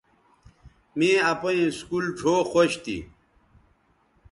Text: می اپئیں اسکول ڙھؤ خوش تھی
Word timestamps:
می 0.97 1.09
اپئیں 1.31 1.65
اسکول 1.69 2.05
ڙھؤ 2.17 2.35
خوش 2.51 2.71
تھی 2.83 2.97